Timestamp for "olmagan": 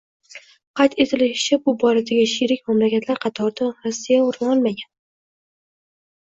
4.55-4.91